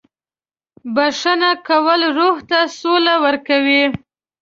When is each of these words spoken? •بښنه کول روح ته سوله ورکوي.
•بښنه 0.95 1.51
کول 1.67 2.01
روح 2.17 2.37
ته 2.49 2.59
سوله 2.79 3.13
ورکوي. 3.25 3.83